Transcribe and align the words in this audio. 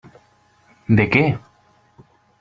De 0.99 1.05
què? 1.15 1.21